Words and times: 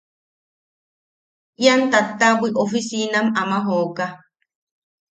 Ian 1.63 1.81
tattabwi 1.91 2.49
oficinam 2.63 3.27
ama 3.41 3.57
jooka. 3.65 4.05